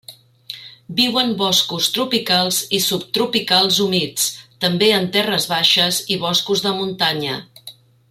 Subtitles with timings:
[0.99, 4.27] Viu en boscos tropicals i subtropicals humits,
[4.65, 7.43] també en terres baixes i boscos de muntanya.